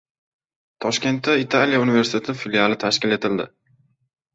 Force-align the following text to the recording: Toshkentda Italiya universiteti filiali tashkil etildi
Toshkentda 0.85 1.37
Italiya 1.43 1.85
universiteti 1.85 2.39
filiali 2.43 2.83
tashkil 2.89 3.19
etildi 3.23 3.51